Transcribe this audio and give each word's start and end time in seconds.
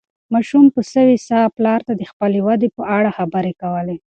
ماشوم 0.33 0.65
په 0.75 0.81
سوې 0.93 1.15
ساه 1.27 1.53
پلار 1.57 1.79
ته 1.87 1.93
د 1.95 2.03
خپلې 2.11 2.39
ودې 2.47 2.69
په 2.77 2.83
اړه 2.97 3.09
خبرې 3.17 3.53
کولې. 3.61 3.97